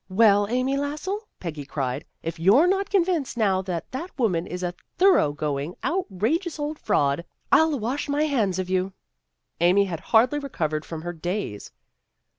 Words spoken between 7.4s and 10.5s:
I'll wash my hands of you." Amy had hardly